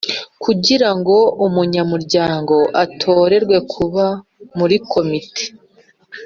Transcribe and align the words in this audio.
Kugira 0.43 0.89
ngo 0.97 1.17
umunyamuryango 1.45 2.55
atorerwe 2.83 3.57
kuba 3.71 4.05
muri 4.57 4.75
komite 4.91 5.43